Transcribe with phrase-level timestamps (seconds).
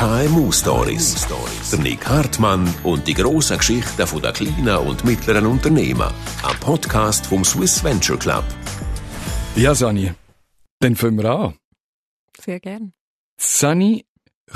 [0.00, 1.26] KMU Stories.
[1.70, 6.10] Der Nick Hartmann und die grossen Geschichten der kleinen und mittleren Unternehmen.
[6.42, 8.44] Ein Podcast vom Swiss Venture Club.
[9.56, 10.10] Ja, Sani,
[10.78, 11.54] dann fangen wir an.
[12.40, 12.94] Sehr gern.
[13.38, 14.06] Sani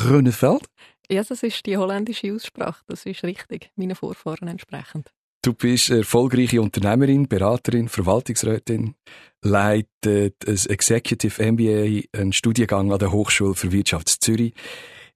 [0.03, 0.65] Rönnefeld?
[1.11, 2.83] Ja, das ist die holländische Aussprache.
[2.87, 5.13] Das ist richtig, meinen Vorfahren entsprechend.
[5.43, 8.95] Du bist erfolgreiche Unternehmerin, Beraterin, Verwaltungsrätin,
[9.43, 14.55] leitet ein Executive MBA, einen Studiengang an der Hochschule für Wirtschaft Zürich.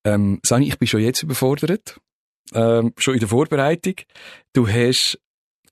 [0.08, 2.00] Ähm, Sani, ich bin schon jetzt überfordert,
[2.54, 3.94] ähm, schon in der Vorbereitung.
[4.54, 5.18] Du hast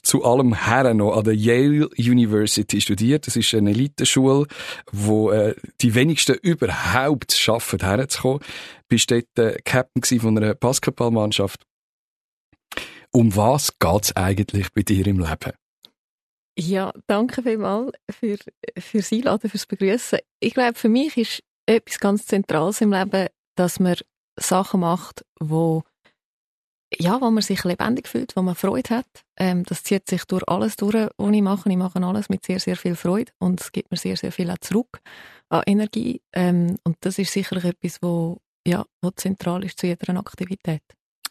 [0.02, 3.26] zu allem her noch an der Yale University studiert.
[3.26, 4.46] Das ist eine Eliteschule,
[4.92, 8.40] wo äh, die wenigsten überhaupt schaffen, herzukommen.
[8.88, 11.62] Bist dort äh, Captain von einer Basketballmannschaft.
[13.10, 15.52] Um was geht's eigentlich bei dir im Leben?
[16.58, 18.36] Ja, danke vielmals für,
[18.78, 20.18] für das Einladen, fürs Begrüßen.
[20.40, 23.96] Ich glaube, für mich ist etwas ganz Zentrales im Leben, dass man
[24.36, 25.82] Sachen macht, wo
[26.94, 29.06] ja, wo man sich lebendig fühlt, wo man Freude hat.
[29.36, 31.68] Ähm, das zieht sich durch alles durch, was ich mache.
[31.68, 34.50] Ich mache alles mit sehr, sehr viel Freude und es gibt mir sehr, sehr viel
[34.50, 35.00] auch zurück
[35.48, 36.22] an Energie.
[36.32, 40.82] Ähm, und das ist sicherlich etwas, wo, ja, wo zentral ist zu jeder Aktivität.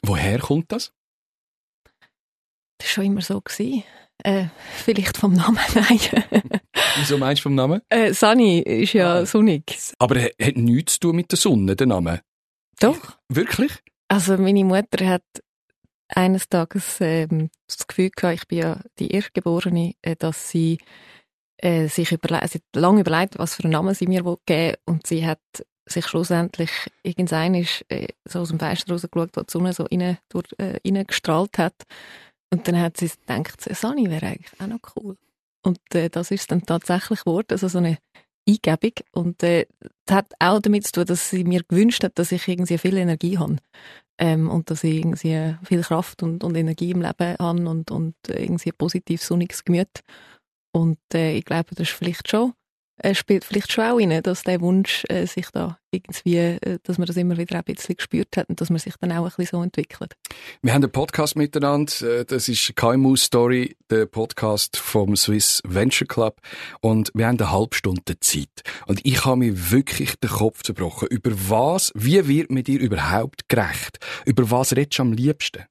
[0.01, 0.91] Woher kommt das?
[2.77, 3.39] Das war schon immer so.
[3.39, 3.83] Gewesen.
[4.23, 5.99] Äh, vielleicht vom Namen, nein.
[6.97, 7.81] Wieso meinst du vom Namen?
[7.89, 9.25] Äh, Sunny ist ja ah.
[9.25, 9.77] sonnig.
[9.99, 12.21] Aber er hat nichts zu tun mit der Sonne, der Name?
[12.79, 13.17] Doch.
[13.29, 13.71] Wirklich?
[14.07, 15.23] Also meine Mutter hat
[16.07, 20.77] eines Tages ähm, das Gefühl gehabt, ich bin ja die Erstgeborene, äh, dass sie
[21.57, 24.77] äh, sich überle sie hat lange überlegt, was für einen Namen sie mir geben will
[24.85, 25.41] und sie hat
[25.87, 26.71] sich schlussendlich
[27.03, 30.79] irgendein ist äh, so aus dem Fenster rausgeschaut, wo die Sonne so rein, durch, äh,
[30.85, 31.75] reingestrahlt hat
[32.51, 35.17] und dann hat sie gedacht, Sani wäre eigentlich auch noch cool.
[35.63, 37.97] Und äh, das ist dann tatsächlich geworden, also so eine
[38.47, 38.93] Eingebung.
[39.11, 39.65] Und äh,
[40.05, 42.97] das hat auch damit zu tun, dass sie mir gewünscht hat, dass ich irgendwie viel
[42.97, 43.57] Energie habe.
[44.17, 48.15] Ähm, und dass ich irgendwie viel Kraft und, und Energie im Leben habe und, und
[48.27, 50.03] irgendwie ein positives, sonniges Gemüt.
[50.71, 52.64] Und äh, ich glaube, das ist vielleicht schon äh,
[53.13, 57.07] spielt vielleicht schon auch rein, dass der Wunsch äh, sich da irgendwie, äh, dass man
[57.07, 59.45] das immer wieder ein bisschen gespürt hat und dass man sich dann auch ein bisschen
[59.45, 60.13] so entwickelt.
[60.61, 66.07] Wir haben einen Podcast miteinander, äh, das ist KMU Story, der Podcast vom Swiss Venture
[66.07, 66.39] Club
[66.81, 71.07] und wir haben eine halbe Stunde Zeit und ich habe mir wirklich den Kopf zerbrochen,
[71.09, 73.99] über was, wie wird man dir überhaupt gerecht?
[74.25, 75.63] Über was redest du am liebsten?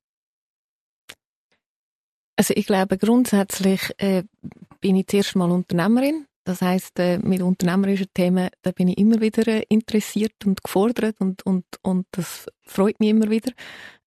[2.37, 4.25] Also ich glaube grundsätzlich äh,
[4.81, 9.21] bin ich zuerst mal Unternehmerin das heißt, äh, mit unternehmerischen Themen, da bin ich immer
[9.21, 13.53] wieder äh, interessiert und gefordert und, und, und das freut mich immer wieder.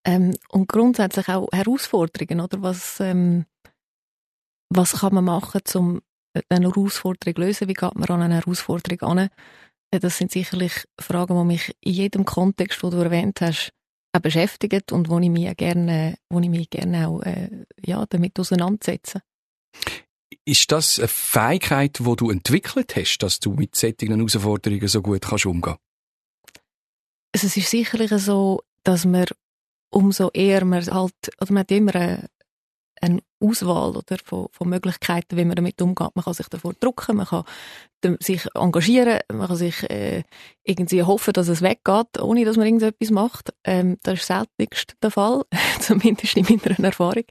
[0.05, 2.61] Ähm, und grundsätzlich auch Herausforderungen, oder?
[2.61, 3.45] Was, ähm,
[4.69, 6.01] was kann man machen, um
[6.49, 7.67] eine Herausforderung zu lösen?
[7.67, 9.29] Wie geht man an eine Herausforderung an?
[9.91, 13.71] Äh, das sind sicherlich Fragen, die mich in jedem Kontext, den du erwähnt hast,
[14.15, 18.39] auch beschäftigen und wo ich mich gerne, wo ich mich gerne auch äh, ja, damit
[18.39, 19.21] auseinandersetze.
[20.47, 25.23] Ist das eine Fähigkeit, die du entwickelt hast, dass du mit solchen Herausforderungen so gut
[25.23, 25.75] kannst umgehen
[27.33, 29.25] also Es ist sicherlich so, dass man
[29.89, 32.29] umso eher man halt, oder man hat immer eine,
[33.01, 36.15] eine Auswahl oder, von, von Möglichkeiten, wie man damit umgeht.
[36.15, 37.43] Man kann sich davor drucken, man kann
[38.21, 40.23] sich engagieren, man kann sich äh,
[40.63, 43.53] irgendwie hoffen, dass es weggeht, ohne dass man irgendetwas macht.
[43.65, 45.43] Ähm, das ist seltenst der Fall,
[45.81, 47.25] zumindest in meiner Erfahrung.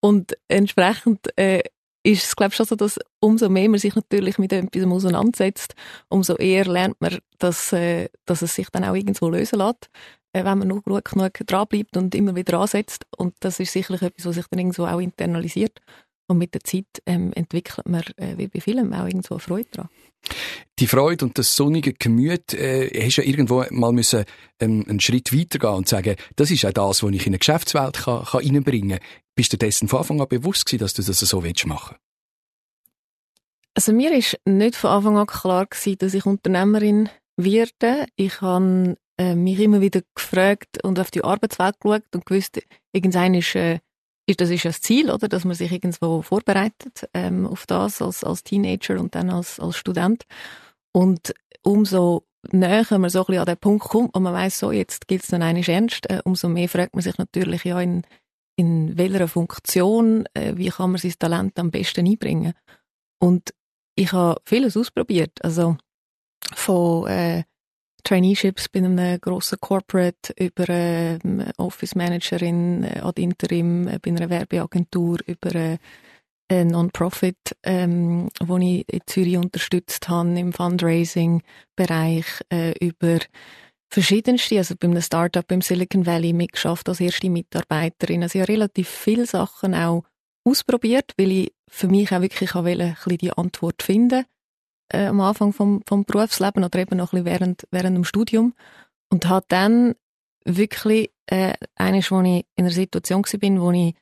[0.00, 1.62] Und entsprechend äh,
[2.02, 5.74] ist es, glaube ich, schon so, dass umso mehr man sich natürlich mit etwas auseinandersetzt,
[6.08, 9.90] umso eher lernt man, dass, äh, dass es sich dann auch irgendwo lösen lässt,
[10.32, 13.06] äh, wenn man nur gut genug dranbleibt und immer wieder ansetzt.
[13.16, 15.80] Und das ist sicherlich etwas, was sich dann irgendwo auch internalisiert.
[16.28, 19.88] Und mit der Zeit ähm, entwickelt man, äh, wie bei vielen, auch irgendwo Freude daran.
[20.78, 24.24] Die Freude und das sonnige Gemüt, äh, hast ja irgendwo mal müssen,
[24.60, 27.94] ähm, einen Schritt weitergehen und sagen, das ist auch das, was ich in eine Geschäftswelt
[27.94, 29.08] kann, kann reinbringen kann.
[29.34, 31.96] Bist du dessen von Anfang an bewusst gewesen, dass du das so willst machen
[33.74, 38.06] Also mir ist nicht von Anfang an klar gewesen, dass ich Unternehmerin werde.
[38.16, 42.60] Ich habe äh, mich immer wieder gefragt und auf die Arbeitswelt geschaut und gewusst,
[42.92, 43.78] irgendein ist äh,
[44.28, 45.28] ist, das ist ja das Ziel, oder?
[45.28, 49.76] Dass man sich irgendwo vorbereitet ähm, auf das als, als Teenager und dann als, als
[49.76, 50.24] Student.
[50.92, 54.70] Und umso näher man so ein bisschen an den Punkt kommt, wo man weiß, so,
[54.70, 58.02] jetzt gilt es dann eigentlich ernst, äh, umso mehr fragt man sich natürlich, ja, in,
[58.56, 62.52] in welcher Funktion, äh, wie kann man sein Talent am besten einbringen.
[63.18, 63.54] Und
[63.96, 65.76] ich habe vieles ausprobiert, also
[66.54, 67.44] von äh,
[68.08, 74.30] Traineeships bei einem grossen Corporate über eine Office Managerin äh, ad interim äh, bei einer
[74.30, 75.50] Werbeagentur über
[76.50, 83.18] eine Non-Profit, ähm, wo ich in Zürich unterstützt habe im Fundraising-Bereich, äh, über
[83.90, 88.22] verschiedenste, also bei einem Startup im Silicon Valley mitgeschafft als erste Mitarbeiterin.
[88.22, 90.04] Also ich habe relativ viele Sachen auch
[90.44, 94.24] ausprobiert, weil ich für mich auch wirklich auch ein bisschen die Antwort finden
[94.88, 98.54] äh, am Anfang vom, vom Berufsleben oder eben noch ein bisschen während, während dem Studium
[99.10, 99.94] und habe dann
[100.44, 103.94] wirklich äh, eines, wo ich in einer Situation war, wo ich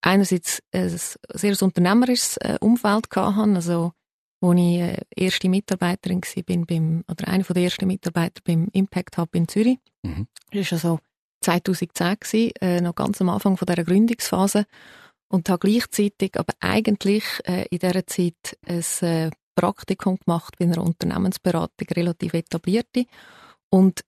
[0.00, 0.88] einerseits ein
[1.34, 3.92] sehr unternehmerisches äh, Umfeld hatte, also
[4.40, 9.18] wo ich äh, erste Mitarbeiterin war, bin beim, oder eine der ersten Mitarbeiter beim Impact
[9.18, 9.78] Hub in Zürich.
[10.02, 10.28] Mhm.
[10.52, 10.98] Das war also
[11.40, 14.66] 2010, gewesen, äh, noch ganz am Anfang von dieser Gründungsphase.
[15.30, 20.82] Und habe gleichzeitig aber eigentlich äh, in dieser Zeit ein äh, Praktikum gemacht bei einer
[20.82, 23.06] Unternehmensberatung, relativ etablierte.
[23.70, 24.02] Und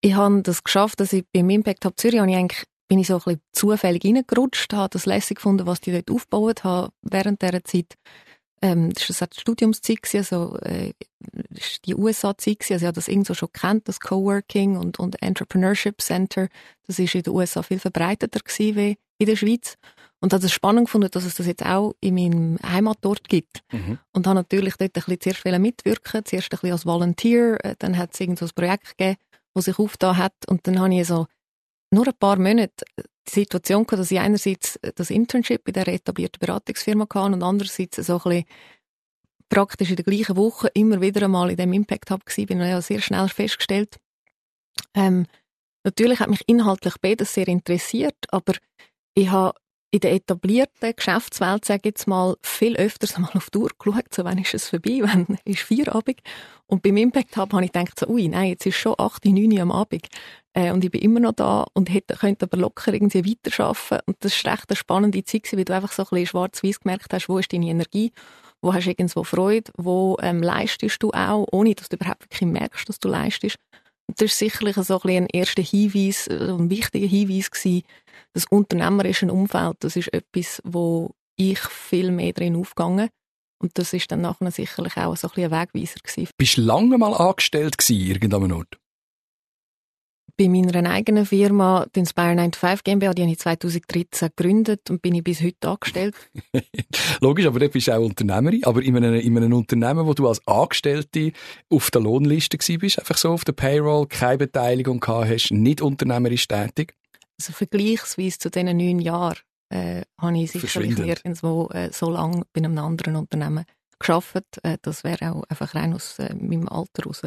[0.00, 3.14] ich habe das geschafft, dass ich beim Impact Hub Zürich ich eigentlich, bin ich so
[3.14, 7.64] ein bisschen zufällig reingerutscht, habe das lässig gefunden, was die dort aufgebaut haben während dieser
[7.64, 7.94] Zeit
[8.64, 10.94] ähm, das war eine Studiumszeit, also, äh,
[11.84, 16.48] die USA-Zeit, also ich habe das irgendwo schon kennt, das Coworking und, und Entrepreneurship Center,
[16.86, 19.76] das ist in den USA viel verbreiteter gewesen wie in der Schweiz.
[20.20, 23.60] Und habe es spannend gefunden, dass es das jetzt auch in meinem Heimatort gibt.
[23.72, 23.98] Mhm.
[24.12, 27.98] Und habe natürlich dort ein bisschen zuerst mitwirken, zuerst ein bisschen als Volunteer, äh, dann
[27.98, 29.18] hat es irgend so ein Projekt gegeben,
[29.52, 31.26] das sich aufgetan hat und dann habe ich so
[31.92, 32.84] nur ein paar Monate
[33.28, 37.96] die Situation gehabt, dass ich einerseits das Internship in der etablierten Beratungsfirma hatte und andererseits
[37.96, 38.44] so ein bisschen
[39.48, 42.68] praktisch in der gleichen Woche immer wieder einmal in dem Impact Hub gewesen bin und
[42.68, 43.98] ja sehr schnell festgestellt,
[44.94, 45.26] ähm,
[45.84, 48.54] natürlich hat mich inhaltlich beides sehr interessiert, aber
[49.14, 49.58] ich habe
[49.94, 54.12] in der etablierten Geschäftswelt, sage ich jetzt mal, viel öfters mal auf die Uhr geschaut,
[54.12, 56.18] so wann ist es vorbei, wann ist Feierabend.
[56.66, 59.52] Und beim Impact Hub habe ich gedacht, so, ui, nein, jetzt ist schon 8, 9
[59.52, 60.08] Uhr am Abend.
[60.52, 64.00] Äh, und ich bin immer noch da und hätte, könnte aber locker irgendwie weiterarbeiten.
[64.06, 67.12] Und das war echt eine spannende Zeit, weil du einfach so ein bisschen schwarz-weiß gemerkt
[67.12, 68.10] hast, wo ist deine Energie,
[68.62, 72.50] wo hast du irgendwo Freude, wo ähm, leistest du auch, ohne dass du überhaupt wirklich
[72.50, 73.58] merkst, dass du leistest.
[74.08, 77.84] Und das ist sicherlich so ein, ein erster Hinweis, äh, ein wichtiger Hinweis gewesen,
[78.34, 83.08] das unternehmerische Umfeld, das ist etwas, wo ich viel mehr drin aufgegangen
[83.62, 86.28] und das ist dann nachher sicherlich auch so ein, ein Wegweiser gewesen.
[86.36, 88.78] Bist du lange mal angestellt gewesen, irgendeinem Ort?
[90.36, 95.14] Bei meiner eigenen Firma, die Inspire 95 GmbH, die habe ich 2013 gegründet und bin
[95.14, 96.16] ich bis heute angestellt.
[97.20, 98.64] Logisch, aber du bist auch Unternehmerin.
[98.64, 101.30] Aber in einem, in einem Unternehmen, wo du als Angestellte
[101.70, 106.48] auf der Lohnliste bist, einfach so auf der Payroll, keine Beteiligung gehabt hast, nicht unternehmerisch
[106.48, 106.94] tätig?
[107.38, 109.38] Also vergleichsweise zu diesen neun Jahren
[109.70, 113.64] äh, habe ich sicherlich nirgendwo äh, so lange bei einem anderen Unternehmen
[113.98, 114.60] geschafft.
[114.62, 117.22] Äh, das wäre auch einfach rein aus äh, meinem Alter raus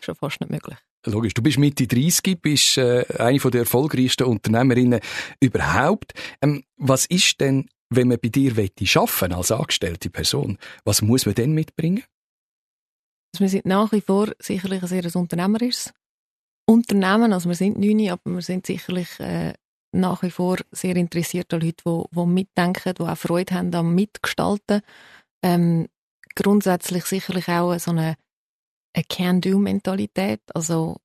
[0.00, 0.78] schon fast nicht möglich.
[1.06, 5.00] Logisch, du bist Mitte 30, bist äh, eine der erfolgreichsten Unternehmerinnen
[5.40, 6.12] überhaupt.
[6.42, 11.34] Ähm, was ist denn, wenn man bei dir arbeiten als angestellte Person, was muss man
[11.34, 12.04] denn mitbringen?
[13.32, 15.92] Also wir sind nach wie vor sicherlich ein sehr unternehmerisches
[16.70, 19.54] Unternehmen, also wir sind neun, aber wir sind sicherlich äh,
[19.92, 24.82] nach wie vor sehr interessierte Leute, die, die mitdenken, die auch Freude haben am Mitgestalten.
[25.42, 25.88] Ähm,
[26.36, 28.16] grundsätzlich sicherlich auch so eine
[28.92, 30.40] eine Can-Do-Mentalität.
[30.54, 30.96] Also,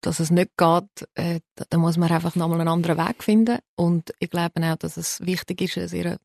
[0.00, 3.58] dass es nicht geht, äh, da muss man einfach nochmal einen anderen Weg finden.
[3.76, 6.18] Und ich glaube auch, dass es wichtig ist, eine sehr eine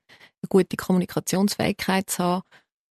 [0.49, 2.43] gute Kommunikationsfähigkeit zu haben.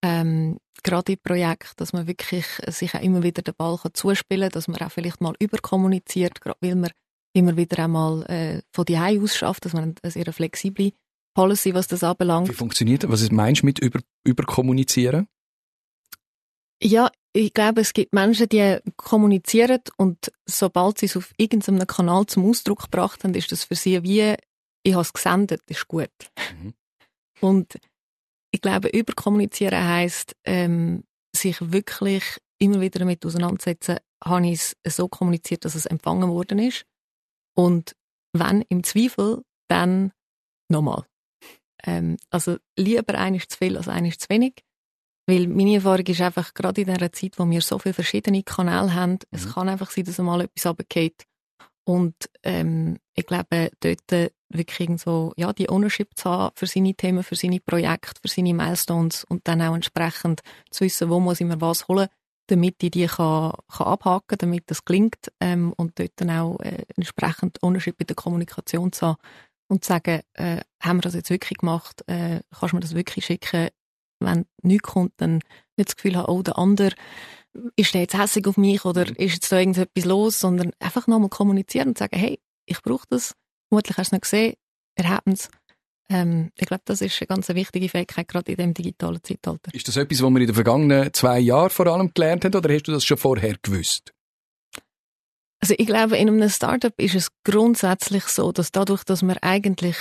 [0.02, 4.48] Ähm, gerade im Projekt, dass man wirklich sich auch immer wieder den Ball kann zuspielen
[4.48, 6.90] kann, dass man auch vielleicht mal überkommuniziert, gerade weil man
[7.32, 10.92] immer wieder einmal äh, von die aus schafft, dass man eine sehr flexible
[11.34, 12.48] Policy, was das anbelangt.
[12.48, 13.10] Wie funktioniert das?
[13.10, 15.28] Was meinst du mit über, überkommunizieren?
[16.82, 22.26] Ja, ich glaube, es gibt Menschen, die kommunizieren und sobald sie es auf irgendeinem Kanal
[22.26, 24.34] zum Ausdruck gebracht haben, ist das für sie wie,
[24.82, 26.10] ich habe es gesendet, ist gut.
[26.60, 26.74] Mhm.
[27.40, 27.78] Und
[28.50, 32.24] ich glaube, überkommunizieren heisst, ähm, sich wirklich
[32.58, 36.84] immer wieder damit auseinandersetzen, habe ich es so kommuniziert, dass es empfangen worden ist.
[37.54, 37.94] Und
[38.32, 40.12] wenn im Zweifel, dann
[40.68, 41.04] nochmal.
[41.84, 44.64] Ähm, also lieber eines zu viel als eines zu wenig.
[45.28, 48.94] Weil meine Erfahrung ist einfach, gerade in dieser Zeit, wo wir so viele verschiedene Kanäle
[48.94, 49.18] haben, mhm.
[49.30, 51.24] es kann einfach sein, dass einmal etwas runtergeht.
[51.88, 57.22] Und ähm, ich glaube, dort wirklich so, ja, die Ownership zu haben für seine Themen,
[57.22, 61.46] für seine Projekte, für seine Milestones und dann auch entsprechend zu wissen, wo muss ich
[61.46, 62.08] mir was holen,
[62.48, 66.84] damit ich die kann, kann abhaken damit das gelingt ähm, und dort dann auch äh,
[66.94, 69.18] entsprechend Ownership in der Kommunikation zu haben
[69.68, 72.94] und zu sagen, äh, haben wir das jetzt wirklich gemacht, äh, kannst du mir das
[72.94, 73.68] wirklich schicken,
[74.20, 75.36] wenn nichts kommt, dann
[75.78, 76.92] nicht das Gefühl haben, oh, der andere
[77.76, 79.16] ist der jetzt hässig auf mich oder mhm.
[79.16, 83.34] ist jetzt da irgendetwas los, sondern einfach nochmal kommunizieren und sagen, hey, ich brauche das,
[83.68, 84.54] vermutlich hast du es nicht gesehen,
[84.96, 85.48] wir haben es.
[86.10, 89.72] Ähm, ich glaube, das ist eine ganz wichtige Fähigkeit, gerade in dem digitalen Zeitalter.
[89.74, 92.72] Ist das etwas, was man in den vergangenen zwei Jahren vor allem gelernt hat, oder
[92.72, 94.12] hast du das schon vorher gewusst?
[95.60, 99.96] Also ich glaube, in einem Startup ist es grundsätzlich so, dass dadurch, dass man eigentlich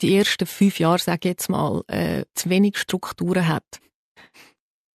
[0.00, 3.64] die ersten fünf Jahre, sage ich jetzt mal, äh, zu wenig Strukturen hat,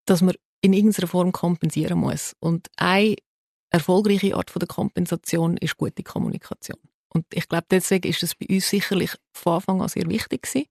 [0.06, 2.34] dass man in irgendeiner Form kompensieren muss.
[2.40, 3.18] Und eine
[3.70, 6.80] erfolgreiche Art von der Kompensation ist gute Kommunikation.
[7.14, 10.68] Und ich glaube, deswegen ist es bei uns sicherlich von Anfang an sehr wichtig gewesen.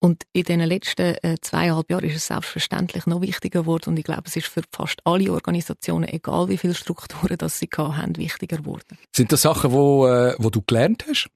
[0.00, 3.90] Und in den letzten äh, zweieinhalb Jahren ist es selbstverständlich noch wichtiger geworden.
[3.90, 7.68] Und ich glaube, es ist für fast alle Organisationen, egal wie viele Strukturen das sie
[7.76, 8.98] haben, wichtiger geworden.
[9.14, 11.28] Sind das Sachen, wo, äh, du gelernt hast?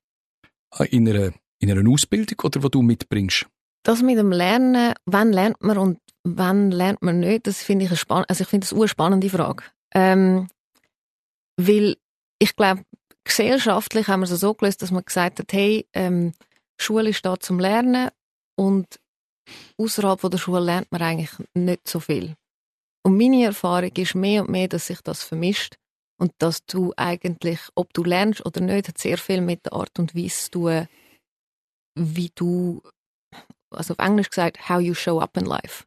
[0.90, 3.46] In einer, in einer Ausbildung oder wo du mitbringst?
[3.86, 7.90] Das mit dem Lernen, wann lernt man und wann lernt man nicht, das finde ich
[7.92, 9.62] eine spannende, also ich finde das eine spannende Frage.
[9.94, 10.48] Ähm,
[11.56, 11.96] weil
[12.40, 12.82] ich glaube,
[13.22, 16.32] gesellschaftlich haben wir es so gelöst, dass man gesagt hat, hey, ähm,
[16.80, 18.10] Schule ist da zum Lernen
[18.56, 18.98] und
[19.78, 22.34] außerhalb der Schule lernt man eigentlich nicht so viel.
[23.04, 25.76] Und meine Erfahrung ist mehr und mehr, dass sich das vermischt
[26.18, 29.96] und dass du eigentlich, ob du lernst oder nicht, hat sehr viel mit der Art
[30.00, 30.88] und Weise zu tun,
[31.96, 32.82] wie du,
[33.70, 35.84] also auf Englisch gesagt, how you show up in life.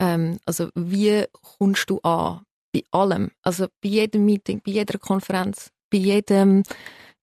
[0.00, 2.42] Ähm, also wie kommst du an
[2.72, 6.62] bei allem, also bei jedem Meeting, bei jeder Konferenz, bei jedem,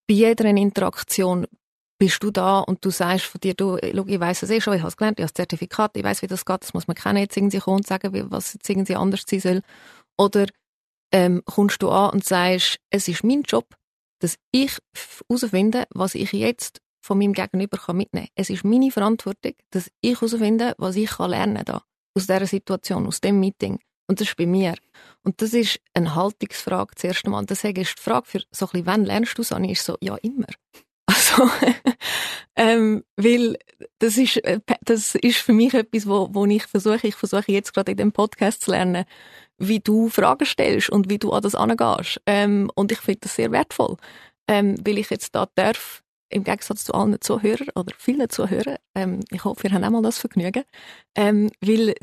[0.07, 1.48] bei jeder Interaktion,
[2.00, 4.79] bist du da und du sagst von dir, du, ich weiss es eh schon, ich
[4.79, 6.95] habe es gelernt, ich habe das Zertifikat, ich weiß, wie das geht, das muss man
[6.95, 9.62] kennen, jetzt irgendwie kommen und sagen, was jetzt irgendwie anders sein soll.
[10.17, 10.48] Oder
[11.12, 13.75] ähm, kommst du an und sagst, es ist mein Job,
[14.19, 14.77] dass ich
[15.29, 18.33] herausfinde, was ich jetzt von meinem Gegenüber kann mitnehmen kann.
[18.35, 21.83] Es ist meine Verantwortung, dass ich herausfinde, was ich kann lernen da
[22.15, 23.79] aus dieser Situation, aus dem Meeting.
[24.07, 24.75] Und das ist bei mir.
[25.23, 27.45] Und das ist eine Haltungsfrage zuerst einmal.
[27.45, 29.97] Deswegen ist die Frage für so ein bisschen, wann lernst du es an, ist so,
[30.01, 30.47] ja, immer.
[31.11, 31.49] Also,
[32.55, 33.57] ähm, weil
[33.97, 37.73] das ist, äh, das ist für mich etwas, wo, wo ich versuche, ich versuche jetzt
[37.73, 39.05] gerade in dem Podcast zu lernen,
[39.57, 42.21] wie du Fragen stellst und wie du an das angehst.
[42.27, 43.97] Ähm, und ich finde das sehr wertvoll,
[44.47, 49.21] ähm, weil ich jetzt da darf, im Gegensatz zu allen Zuhörern oder vielen Zuhörern, ähm,
[49.31, 50.63] ich hoffe, wir haben auch mal das Vergnügen,
[51.15, 51.95] ähm, weil,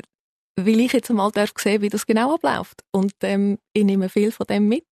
[0.55, 2.83] weil ich jetzt einmal darf sehen, wie das genau abläuft.
[2.91, 4.87] Und ähm, ich nehme viel von dem mit.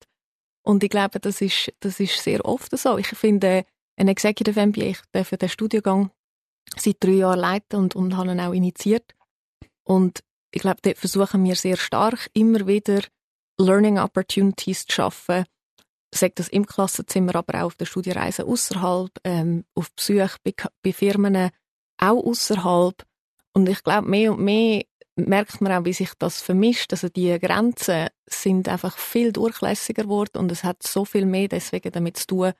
[0.65, 2.97] Und ich glaube, das ist, das ist sehr oft so.
[2.97, 3.65] Ich finde,
[3.97, 4.85] ein Executive MBA.
[4.85, 6.11] Ich darf den Studiengang
[6.75, 9.15] seit drei Jahren leiten und, und habe ihn auch initiiert.
[9.83, 13.01] Und ich glaube, dort versuchen wir sehr stark, immer wieder
[13.59, 15.45] Learning Opportunities zu schaffen.
[16.13, 20.93] Sagt das im Klassenzimmer, aber auch auf der Studienreise außerhalb, ähm, auf Besuch bei, bei
[20.93, 21.49] Firmen
[21.97, 23.03] auch außerhalb.
[23.53, 24.83] Und ich glaube, mehr und mehr
[25.15, 26.91] merkt man auch, wie sich das vermischt.
[26.91, 31.91] Also die Grenzen sind einfach viel durchlässiger geworden und es hat so viel mehr deswegen
[31.91, 32.51] damit zu tun,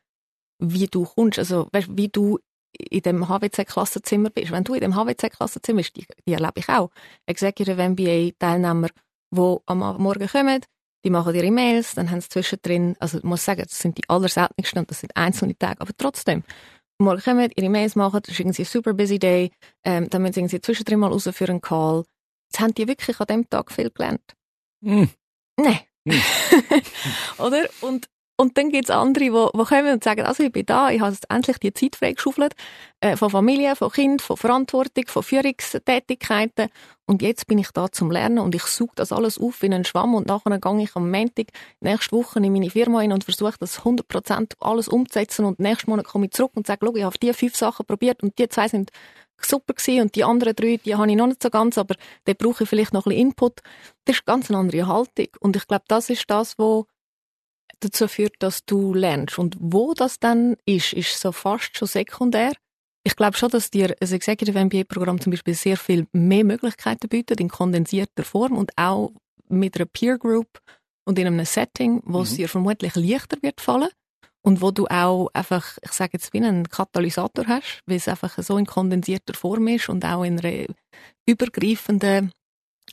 [0.59, 2.39] wie du kommst, also weißt, wie du
[2.77, 4.51] in dem HWC-Klassenzimmer bist.
[4.51, 6.91] Wenn du in dem HWC-Klassenzimmer bist, die, die erlebe ich auch.
[7.25, 8.89] Executive MBA-Teilnehmer,
[9.31, 10.61] die am Morgen kommen,
[11.05, 14.09] die machen ihre E-Mails, dann haben sie zwischendrin, also ich muss sagen, das sind die
[14.09, 16.43] allerseltensten und das sind einzelne Tage, aber trotzdem,
[16.97, 19.51] morgen kommen, ihre E-Mails machen, das ist irgendwie ein super busy day,
[19.83, 22.05] ähm, dann müssen sie zwischendrin mal raus für einen Call.
[22.51, 24.33] Jetzt haben die wirklich an dem Tag viel gelernt.
[24.81, 25.05] Mm.
[25.57, 25.79] Nein.
[26.05, 26.13] Mm.
[27.37, 27.69] Oder?
[27.81, 28.07] Und
[28.37, 30.99] und dann gibt es andere, die, die kommen und sagen, also ich bin da, ich
[30.99, 32.53] habe jetzt endlich die Zeit freigeschaufelt,
[32.99, 36.67] äh, von Familie, von Kind, von Verantwortung, von Führungstätigkeiten.
[37.05, 39.85] Und jetzt bin ich da zum Lernen und ich suche das alles auf wie einen
[39.85, 41.47] Schwamm und nachher gehe ich am Montag
[41.79, 46.07] nächste Woche in meine Firma hin und versuche das 100% alles umzusetzen und nächsten Monat
[46.07, 48.91] komme ich zurück und sage, ich habe die fünf Sachen probiert und die zwei sind
[49.39, 52.33] super gewesen und die anderen drei, die habe ich noch nicht so ganz, aber da
[52.33, 53.61] brauche ich vielleicht noch ein bisschen Input.
[54.05, 56.85] Das ist ganz eine andere Haltung und ich glaube, das ist das, was
[57.79, 59.39] dazu führt, dass du lernst.
[59.39, 62.53] Und wo das dann ist, ist so fast schon sekundär.
[63.03, 67.39] Ich glaube schon, dass dir ein Executive MBA-Programm zum Beispiel sehr viel mehr Möglichkeiten bietet,
[67.39, 69.11] in kondensierter Form und auch
[69.47, 70.59] mit einer Peer Group
[71.05, 72.23] und in einem Setting, wo mhm.
[72.23, 73.89] es dir vermutlich leichter wird fallen
[74.41, 78.37] und wo du auch einfach, ich sage jetzt, wie einen Katalysator hast, weil es einfach
[78.37, 80.67] so in kondensierter Form ist und auch in einer
[81.27, 82.31] übergreifenden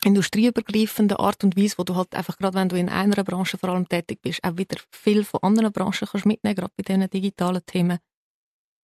[0.04, 3.70] industrieübergreifende Art und Weise, wo du halt einfach gerade, wenn du in einer Branche vor
[3.70, 7.64] allem tätig bist, auch wieder viel von anderen Branchen kannst mitnehmen, gerade bei diesen digitalen
[7.66, 7.98] Themen.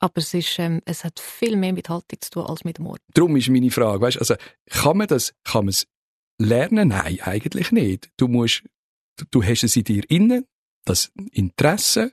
[0.00, 2.86] Aber es, ist, ähm, es hat viel mehr mit Haltung zu tun als mit dem
[2.86, 3.00] Ort.
[3.14, 4.36] Darum ist meine Frage, weißt, also
[4.70, 5.86] kann man das, kann man es
[6.38, 6.88] lernen?
[6.88, 8.10] Nein, eigentlich nicht.
[8.16, 8.62] Du musst,
[9.16, 10.46] du, du hast es in dir innen,
[10.84, 12.12] das Interesse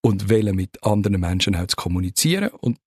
[0.00, 2.78] und wählen mit anderen Menschen auch zu kommunizieren und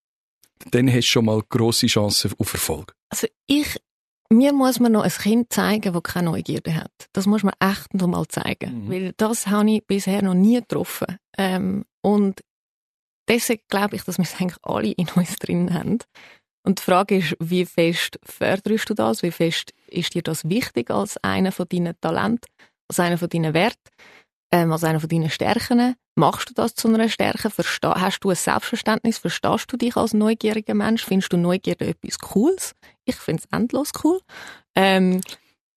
[0.71, 2.93] dann hast du schon mal grosse Chancen auf Erfolg.
[3.09, 3.79] Also ich
[4.31, 6.91] mir muss man noch ein Kind zeigen, das keine Neugierde hat.
[7.13, 8.85] Das muss man echt noch mal zeigen.
[8.85, 8.91] Mhm.
[8.91, 11.17] Weil das habe ich bisher noch nie getroffen.
[11.37, 12.41] Ähm, und
[13.27, 15.99] deswegen glaube ich, dass wir es eigentlich alle in uns drin haben.
[16.63, 19.23] Und die Frage ist, wie fest förderst du das?
[19.23, 22.51] Wie fest ist dir das wichtig als einer von deinen Talenten,
[22.87, 23.89] als einer von deinen Werten?
[24.51, 25.95] ähm, als einer von deinen Stärken.
[26.15, 27.49] Machst du das zu einer Stärke?
[27.49, 29.17] Verste hast du ein Selbstverständnis?
[29.17, 31.05] Verstehst du dich als neugieriger Mensch?
[31.05, 32.73] Findest du Neugierde etwas Cooles?
[33.09, 34.19] Ich finde es endlos cool.
[34.75, 35.21] Ähm,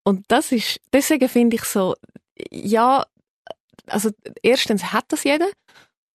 [0.04, 1.94] und das ist, deswegen finde ich so,
[2.50, 3.06] ja,
[3.86, 4.10] also
[4.42, 5.48] erstens hat das jeder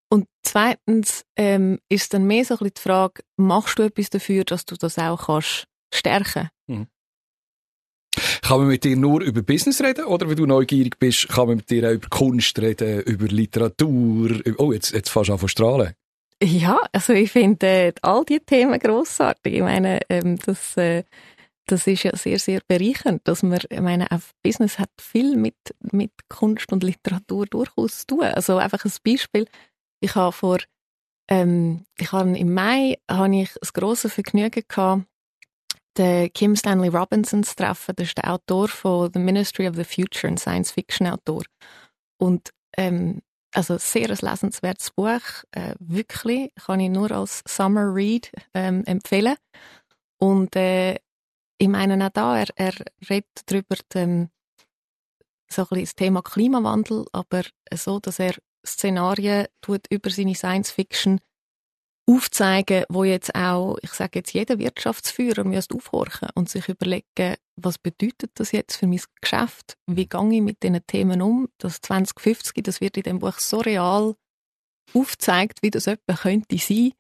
[0.10, 4.44] und zweitens ähm, ist dann mehr so ein bisschen die Frage, machst du etwas dafür,
[4.44, 6.50] dass du das auch kannst stärken?
[6.68, 6.88] Mhm.
[8.42, 11.58] Kann man mit dir nur über Business reden oder wenn du neugierig bist, kann man
[11.58, 14.42] mit dir auch über Kunst reden, über Literatur?
[14.58, 15.94] Oh, jetzt, jetzt fährst du an von strahlen.
[16.42, 19.56] Ja, also ich finde äh, all diese Themen grossartig.
[19.56, 21.04] Ich meine, ähm, das, äh,
[21.66, 25.56] das ist ja sehr, sehr bereichernd, dass man, ich meine, auch Business hat viel mit,
[25.92, 28.24] mit Kunst und Literatur durchaus zu tun.
[28.26, 29.48] Also einfach ein Beispiel.
[30.00, 30.60] Ich habe vor,
[31.28, 35.06] ähm, ich habe im Mai habe ich das große Vergnügen gehabt,
[35.98, 37.96] den Kim Stanley Robinson zu treffen.
[37.96, 41.44] Das ist der Autor von The Ministry of the Future, ein Science-Fiction-Autor.
[42.20, 43.22] Und ähm,
[43.58, 49.36] also sehr ein lesenswertes Buch, äh, wirklich, kann ich nur als Summer Read ähm, empfehlen.
[50.20, 50.98] Und äh,
[51.58, 52.74] ich meine auch da, er, er
[53.10, 54.30] redet darüber, ähm,
[55.50, 60.70] so ein bisschen das Thema Klimawandel, aber so, dass er Szenarien tut über seine Science
[60.70, 61.20] Fiction
[62.10, 67.78] aufzeigen, wo jetzt auch, ich sage jetzt, jeder Wirtschaftsführer müsste aufhorchen und sich überlegen, was
[67.78, 69.78] bedeutet das jetzt für mein Geschäft?
[69.88, 71.50] Wie gehe ich mit diesen Themen um?
[71.58, 74.16] Das 2050, das wird in dem Buch so real
[74.94, 76.94] aufgezeigt, wie das etwa könnte sein,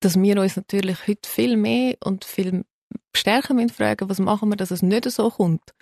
[0.00, 2.64] dass wir uns natürlich heute viel mehr und viel
[3.14, 5.74] stärker müssen fragen, was machen wir, dass es nicht so kommt.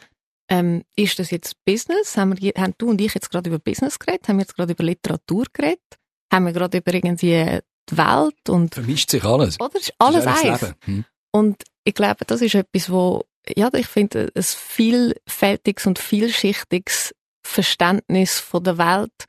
[0.48, 2.16] Ähm, ist das jetzt Business?
[2.16, 4.26] Haben, wir, haben du und ich jetzt gerade über Business geredet?
[4.26, 5.98] Haben wir jetzt gerade über Literatur geredet?
[6.32, 8.74] Haben wir gerade über irgendwie die Welt und...
[8.74, 9.58] Vermischt sich alles.
[9.60, 9.78] Oder?
[9.78, 10.74] Ist alles eins.
[10.84, 11.04] Hm.
[11.32, 13.24] Und ich glaube, das ist etwas, wo,
[13.56, 19.26] ja, ich finde, ein vielfältiges und vielschichtiges Verständnis von der Welt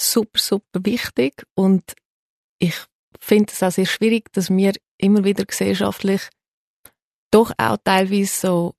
[0.00, 1.44] super, super wichtig.
[1.54, 1.94] Und
[2.58, 2.74] ich
[3.18, 6.22] finde es auch sehr schwierig, dass wir immer wieder gesellschaftlich
[7.30, 8.74] doch auch teilweise so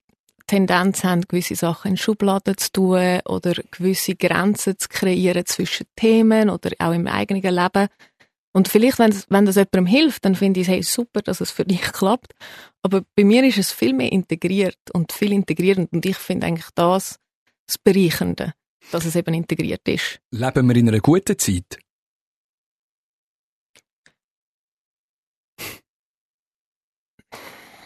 [0.48, 6.50] Tendenz haben, gewisse Sachen in Schubladen zu tun oder gewisse Grenzen zu kreieren zwischen Themen
[6.50, 7.88] oder auch im eigenen Leben.
[8.52, 11.52] Und vielleicht, wenn, wenn das jemandem hilft, dann finde ich es hey, super, dass es
[11.52, 12.34] für dich klappt.
[12.82, 15.92] Aber bei mir ist es viel mehr integriert und viel integrierend.
[15.94, 17.20] Und ich finde eigentlich das
[17.70, 18.54] das Bereichernde,
[18.92, 20.20] dass es eben integriert ist.
[20.32, 21.80] Leben wir in einer guten Zeit?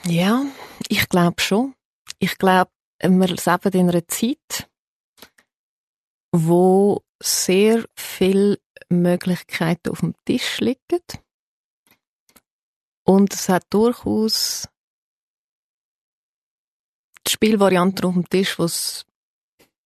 [0.06, 0.46] Ja,
[0.88, 1.76] ich glaube schon.
[2.20, 2.72] Ich glaube,
[3.02, 4.70] wir leben in einer Zeit,
[6.32, 11.02] wo sehr viele Möglichkeiten auf dem Tisch liegen.
[13.06, 14.68] Und es hat durchaus
[17.28, 19.06] Spielvarianten auf dem Tisch, wo es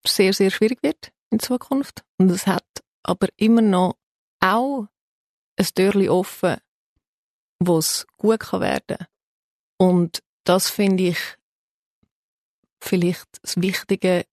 [0.06, 2.04] sehr, sehr schwierig wird in Zukunft.
[2.18, 2.66] Und es hat
[3.04, 3.98] aber immer noch
[4.40, 4.88] auch
[5.58, 6.58] ein Türchen offen,
[7.60, 9.08] wo es gut kann werden kann.
[9.78, 11.20] Und das finde ich
[12.82, 14.26] vielleicht das Wichtige,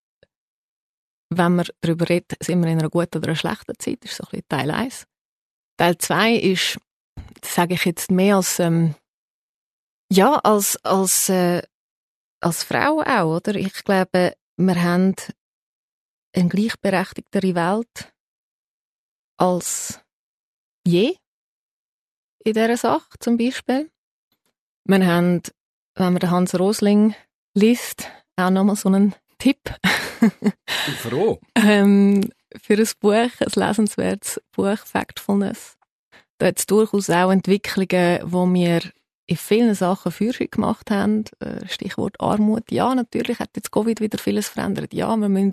[1.31, 4.17] wenn man darüber redet, sind wir in einer guten oder einer schlechten Zeit, das ist
[4.19, 5.07] so ein bisschen Teil 1.
[5.77, 6.79] Teil 2 ist,
[7.41, 8.95] das sage ich jetzt mehr als, ähm,
[10.11, 11.63] ja, als, als, äh,
[12.41, 13.55] als Frau auch, oder?
[13.57, 15.15] Ich glaube, wir haben
[16.35, 18.13] eine gleichberechtigtere Welt
[19.37, 20.01] als
[20.87, 21.17] je
[22.45, 23.91] in dieser Sache zum Beispiel.
[24.85, 25.43] Wir haben,
[25.95, 27.15] wenn man Hans Rosling
[27.55, 29.59] liest, auch nochmal so einen Tipp.
[30.88, 31.38] Ich froh.
[31.55, 35.77] ähm, für ein Buch, ein lesenswertes Buch, Factfulness.
[36.38, 38.81] Da hat es durchaus auch Entwicklungen, wo wir
[39.27, 41.25] in vielen Sachen Forschung gemacht haben.
[41.40, 42.70] Äh, Stichwort Armut.
[42.70, 44.92] Ja, natürlich hat jetzt Covid wieder vieles verändert.
[44.92, 45.53] Ja, wir müssen,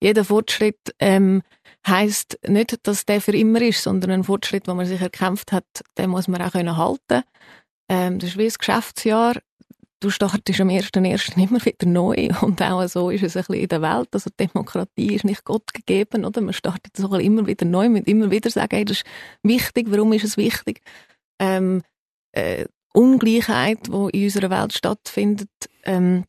[0.00, 1.42] jeder Fortschritt ähm,
[1.86, 5.66] heißt nicht, dass der für immer ist, sondern ein Fortschritt, den man sich erkämpft hat,
[5.96, 7.22] den muss man auch können halten.
[7.88, 9.36] Ähm, das ist wie ein Geschäftsjahr
[10.00, 11.36] du startest am 1.1.
[11.36, 14.08] immer wieder neu und auch so ist es ein bisschen in der Welt.
[14.12, 16.40] Also Demokratie ist nicht Gott gegeben, oder?
[16.40, 19.06] Man startet so immer wieder neu, mit immer wieder sagen, hey, das ist
[19.42, 20.82] wichtig, warum ist es wichtig?
[21.40, 21.82] Ähm,
[22.32, 25.50] äh, Ungleichheit, die in unserer Welt stattfindet,
[25.84, 26.24] ähm,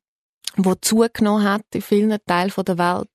[0.55, 3.09] wo zugenommen hat in vielen Teilen der Welt,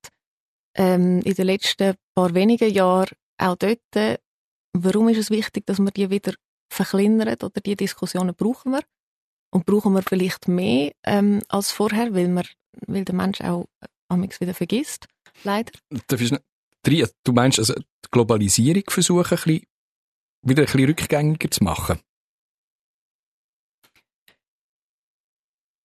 [0.75, 4.19] ähm, in den letzten paar wenigen Jahren, auch dort,
[4.73, 6.33] warum ist es wichtig, dass wir die wieder
[6.69, 8.81] verkleinern oder die Diskussionen brauchen wir?
[9.55, 12.43] Und brauchen wir vielleicht mehr ähm, als vorher, weil, man,
[12.87, 13.69] weil der Mensch auch
[14.09, 15.07] amigs wieder vergisst,
[15.45, 15.71] leider.
[17.23, 19.61] Du meinst, also die Globalisierung versuchen, ein bisschen,
[20.41, 22.01] wieder ein bisschen rückgängiger zu machen?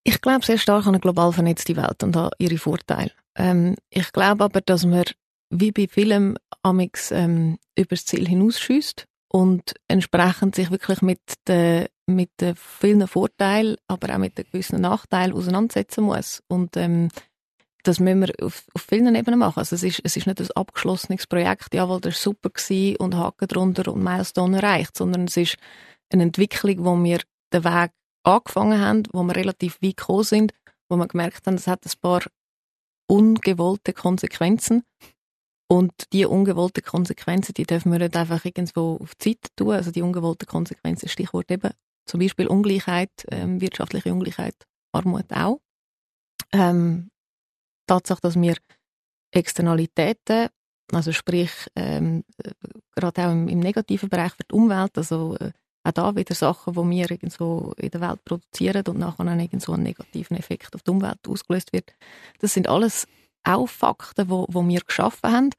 [0.03, 3.13] Ich glaube sehr stark an eine global vernetzte Welt und an ihre Vorteile.
[3.37, 5.05] Ähm, ich glaube aber, dass wir
[5.51, 12.31] wie bei Filmen amix ähm, übers Ziel hinausschießt und entsprechend sich wirklich mit den mit
[12.41, 16.43] den vielen Vorteilen, aber auch mit gewissen Nachteilen auseinandersetzen muss.
[16.49, 17.09] Und ähm,
[17.83, 19.59] das müssen wir auf, auf vielen Ebenen machen.
[19.59, 23.17] Also es ist, es ist nicht ein abgeschlossenes Projekt, jawohl, das war super gewesen und
[23.17, 25.57] Haken drunter und Milestone erreicht, sondern es ist
[26.13, 27.21] eine Entwicklung, wo wir
[27.53, 27.91] den Weg
[28.23, 30.53] angefangen haben, wo wir relativ weit gekommen sind,
[30.89, 32.23] wo wir gemerkt haben, es hat ein paar
[33.09, 34.85] ungewollte Konsequenzen
[35.71, 39.73] und die ungewollten Konsequenzen, die dürfen wir nicht einfach irgendwo auf die Seite tun.
[39.73, 41.71] Also die ungewollten Konsequenzen, Stichwort eben
[42.11, 44.57] zum Beispiel Ungleichheit, ähm, wirtschaftliche Ungleichheit,
[44.93, 45.61] Armut auch.
[46.53, 47.11] Ähm,
[47.87, 48.57] Tatsache, dass wir
[49.33, 50.49] Externalitäten,
[50.93, 52.25] also sprich ähm,
[52.97, 55.53] gerade auch im, im, negativen Bereich für die Umwelt, also äh,
[55.85, 59.73] auch da wieder Sachen, die wir irgendwo in der Welt produzieren und nachher dann irgendwo
[59.73, 61.95] einen negativen Effekt auf die Umwelt ausgelöst wird.
[62.41, 63.07] Das sind alles
[63.45, 65.51] auch Fakten, die wo, wo wir geschaffen haben.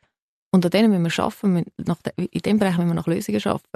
[0.53, 1.63] Und an denen müssen wir schaffen.
[2.17, 3.69] In dem Bereich müssen wir nach Lösungen schaffen.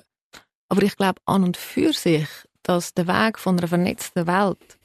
[0.68, 2.28] Aber ich glaube an und für sich,
[2.68, 4.78] dass der Weg von einer vernetzten Welt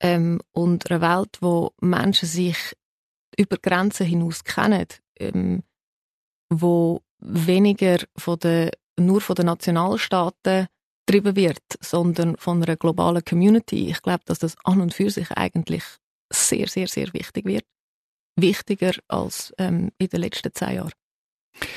[0.00, 2.56] ähm, und einer Welt, wo Menschen sich
[3.38, 4.86] über Grenzen hinaus kennen,
[5.18, 5.62] ähm,
[6.50, 10.68] wo weniger von der, nur von den Nationalstaaten
[11.06, 13.90] getrieben wird, sondern von einer globalen Community.
[13.90, 15.84] Ich glaube, dass das an und für sich eigentlich
[16.32, 17.64] sehr, sehr, sehr wichtig wird
[18.36, 20.92] wichtiger als ähm, in den letzten zehn Jahren.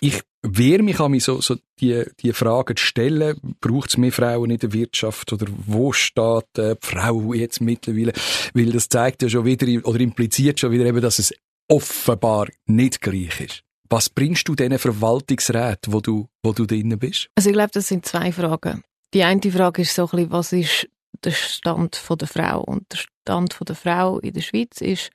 [0.01, 3.39] Ich wehre mich an mich so, so die, die Fragen stellen.
[3.59, 8.13] Braucht es mehr Frauen in der Wirtschaft oder wo steht die Frau jetzt mittlerweile?
[8.53, 11.33] Weil das zeigt ja schon wieder oder impliziert schon wieder eben, dass es
[11.67, 13.63] offenbar nicht gleich ist.
[13.89, 17.29] Was bringst du diesen Verwaltungsräten, wo du, wo du drin bist?
[17.35, 18.83] Also ich glaube, das sind zwei Fragen.
[19.13, 20.89] Die eine Frage ist so ein bisschen, was ist
[21.23, 22.61] der Stand von der Frau?
[22.61, 25.09] Und der Stand von der Frau in der Schweiz ist,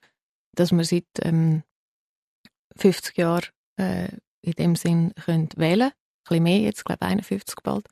[0.57, 1.63] dass wir seit ähm,
[2.77, 4.09] 50 Jahren äh,
[4.45, 5.93] in dem Sinn können wählen können.
[5.93, 7.87] Ein bisschen mehr jetzt, glaube ich 51 bald.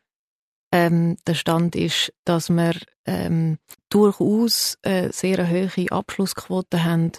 [0.72, 3.58] Ähm, der Stand ist, dass wir ähm,
[3.90, 7.12] durchaus äh, sehr eine hohe Abschlussquote haben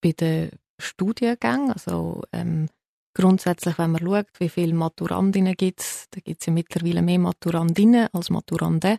[0.00, 1.72] bei den Studiengängen.
[1.72, 2.68] Also ähm,
[3.14, 7.18] grundsätzlich, wenn man schaut, wie viele Maturandinnen gibt es, da gibt es ja mittlerweile mehr
[7.18, 8.98] Maturandinnen als Maturanden.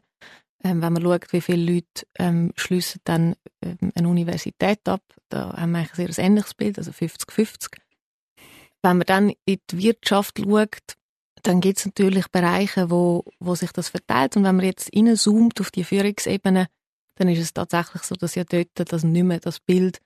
[0.63, 5.55] Ähm, wenn man schaut, wie viele Leute ähm, schliessen dann ähm, eine Universität ab, da
[5.55, 7.77] haben wir eigentlich ein sehr ähnliches Bild, also 50-50.
[8.83, 10.97] Wenn man dann in die Wirtschaft schaut,
[11.43, 14.37] dann gibt es natürlich Bereiche, wo, wo sich das verteilt.
[14.37, 16.67] Und wenn man jetzt reinzoomt auf die Führungsebene,
[17.15, 19.99] dann ist es tatsächlich so, dass ja dort das nicht mehr das Bild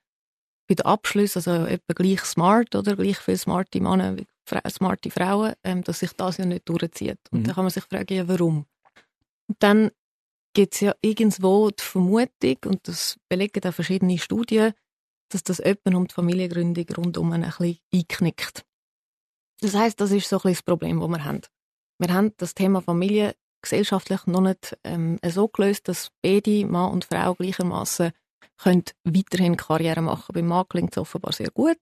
[0.67, 4.25] bei den Abschlüssen, also etwa gleich smart oder gleich viele smarte Männer wie
[4.69, 7.19] smarte Frauen, ähm, dass sich das ja nicht durchzieht.
[7.31, 7.43] Und mhm.
[7.45, 8.65] dann kann man sich fragen, ja, warum?
[9.47, 9.91] Und dann
[10.53, 14.73] gibt es ja irgendwo die Vermutung, und das belegen auch verschiedene Studien,
[15.29, 18.65] dass das etwa um die Familiengründung rundum ein bisschen einknickt.
[19.61, 21.41] Das heißt, das ist so ein bisschen das Problem, das wir haben.
[21.99, 27.05] Wir haben das Thema Familie gesellschaftlich noch nicht ähm, so gelöst, dass beide, Mann und
[27.05, 28.11] Frau, gleichermaßen
[28.57, 30.33] können weiterhin Karriere machen.
[30.33, 31.79] Beim Mann klingt es offenbar sehr gut,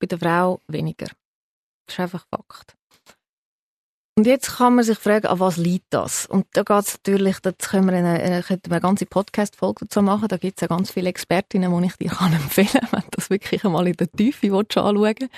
[0.00, 1.06] bei der Frau weniger.
[1.86, 2.76] Das ist einfach Fakt.
[4.16, 6.26] Und jetzt kann man sich fragen, an was liegt das?
[6.26, 10.28] Und da geht es natürlich, da können wir eine, eine, eine ganze Podcast-Folge dazu machen.
[10.28, 13.28] Da gibt es ja ganz viele Expertinnen, die ich dir empfehlen kann, wenn du das
[13.28, 15.28] wirklich einmal in der Tiefe anschauen willst.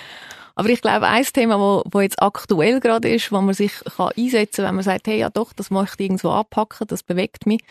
[0.56, 4.10] Aber ich glaube, ein Thema, wo, wo jetzt aktuell gerade ist, wo man sich kann
[4.16, 7.46] einsetzen kann, wenn man sagt, hey, ja doch, das möchte ich irgendwo anpacken, das bewegt
[7.46, 7.62] mich,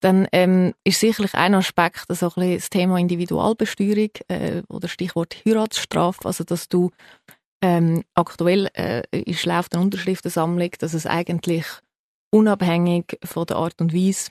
[0.00, 5.36] dann ähm, ist sicherlich ein Aspekt so ein bisschen das Thema Individualbesteuerung äh, oder Stichwort
[5.44, 6.90] Heiratsstrafe, also dass du
[7.62, 11.66] ähm, aktuell äh, ist läuft eine Unterschriftensammlung, dass es eigentlich
[12.30, 14.30] unabhängig von der Art und Weise,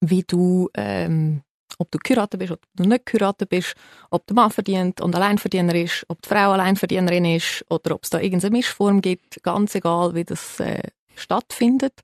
[0.00, 1.42] wie du, ähm,
[1.78, 3.74] ob du geheiratet bist, ob du nicht geheiratet bist,
[4.10, 8.10] ob der Mann verdient und Alleinverdiener ist, ob die Frau Alleinverdienerin ist oder ob es
[8.10, 10.82] da irgendeine Mischform gibt, ganz egal, wie das äh,
[11.16, 12.00] stattfindet,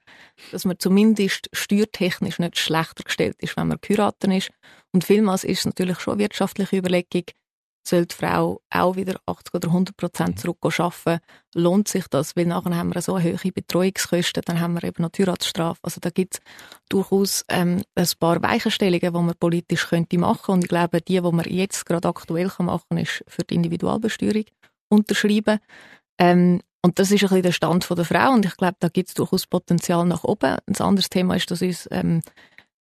[0.51, 4.51] dass man zumindest steuertechnisch nicht schlechter gestellt ist, wenn man geheiratet ist.
[4.93, 7.25] Und vielmals ist es natürlich schon eine wirtschaftliche Überlegung,
[7.89, 11.21] soll die Frau auch wieder 80 oder 100 Prozent zurück arbeiten,
[11.55, 15.11] lohnt sich das, weil nachher haben wir so hohe Betreuungskosten, dann haben wir eben noch
[15.11, 15.81] die Heiratsstrafe.
[15.83, 16.41] Also da gibt es
[16.89, 21.21] durchaus ähm, ein paar Weichenstellungen, die man politisch könnte machen und ich glaube, die, die
[21.21, 24.45] man jetzt gerade aktuell machen kann, ist für die Individualbesteuerung
[24.89, 25.59] unterschreiben.
[26.19, 29.09] Ähm, und das ist ein bisschen der Stand der Frau und ich glaube, da gibt
[29.09, 30.59] es durchaus Potenzial nach oben.
[30.67, 32.23] Ein anderes Thema ist, dass uns ähm,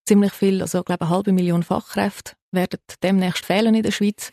[0.06, 4.32] ziemlich viel, also ich glaube eine halbe Million Fachkräfte werden demnächst fehlen in der Schweiz.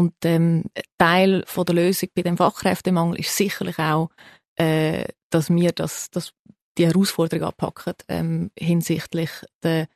[0.00, 0.64] Und ähm,
[0.96, 4.08] Teil von der Lösung bei dem Fachkräftemangel ist sicherlich auch,
[4.56, 6.32] äh, dass wir das, das
[6.78, 9.28] die Herausforderung anpacken ähm, hinsichtlich
[9.62, 9.88] der,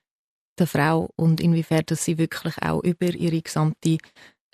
[0.59, 3.97] der Frau und inwiefern dass sie wirklich auch über ihre gesamte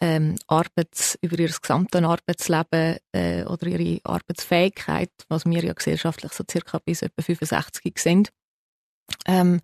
[0.00, 6.44] ähm, Arbeits, über ihr gesamtes Arbeitsleben äh, oder ihre Arbeitsfähigkeit, was wir ja gesellschaftlich so
[6.48, 8.30] circa bis etwa 65 sind,
[9.26, 9.61] ähm,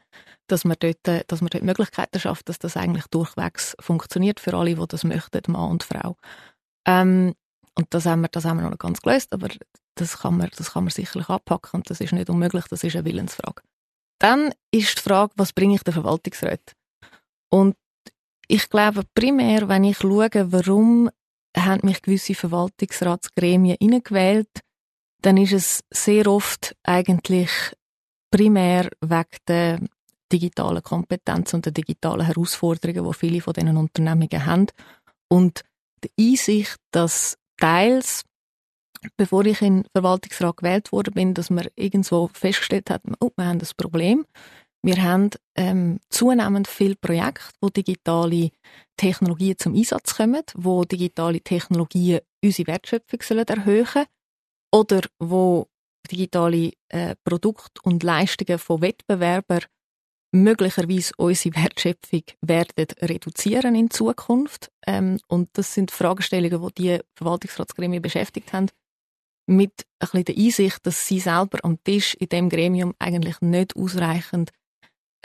[0.47, 4.75] dass man dort, dass man dort Möglichkeiten schafft, dass das eigentlich durchwegs funktioniert für alle,
[4.75, 6.17] die das möchten, Mann und Frau.
[6.87, 7.35] Ähm,
[7.75, 9.49] und das haben wir, das haben wir noch nicht ganz gelöst, aber
[9.97, 12.97] das kann man, das kann man sicherlich anpacken und das ist nicht unmöglich, das ist
[12.97, 13.63] eine Willensfrage.
[14.19, 16.73] Dann ist die Frage, was bringe ich der Verwaltungsrat?
[17.51, 17.77] Und
[18.49, 21.11] ich glaube primär, wenn ich schaue, warum
[21.57, 24.61] haben mich gewisse Verwaltungsratsgremien hineingewählt,
[25.23, 27.51] dann ist es sehr oft eigentlich
[28.31, 29.81] primär wegen der
[30.33, 34.67] digitalen Kompetenz und der digitalen Herausforderungen, die viele von diesen Unternehmungen haben.
[35.29, 35.63] Und
[36.03, 38.25] die Einsicht, dass teils,
[39.17, 43.47] bevor ich in den Verwaltungsrat gewählt worden bin, dass man irgendwo festgestellt hat, oh, wir
[43.47, 44.27] haben ein Problem.
[44.83, 48.51] Wir haben ähm, zunehmend viele Projekte, wo digitale
[48.97, 54.05] Technologien zum Einsatz kommen, wo digitale Technologien unsere Wertschöpfung sollen erhöhen
[54.73, 55.67] oder wo
[56.07, 59.63] digitale äh, Produkte und Leistungen von Wettbewerbern
[60.33, 64.71] möglicherweise unsere Wertschöpfung werden reduzieren in Zukunft.
[64.87, 68.69] Ähm, und das sind Fragestellungen, die die Verwaltungsratsgremien beschäftigt haben,
[69.47, 73.77] mit ein bisschen der Einsicht, dass sie selber am Tisch in dem Gremium eigentlich nicht
[73.77, 74.51] ausreichend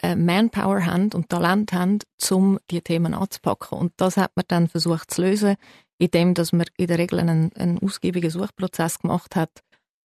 [0.02, 3.78] äh, Manpower haben und Talent haben, um diese Themen anzupacken.
[3.78, 5.56] Und das hat man dann versucht zu lösen,
[5.98, 9.62] indem dass man in der Regel einen, einen ausgiebigen Suchprozess gemacht hat,